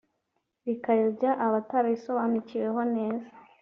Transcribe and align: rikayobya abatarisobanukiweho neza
rikayobya 0.65 1.31
abatarisobanukiweho 1.45 2.81
neza 2.95 3.29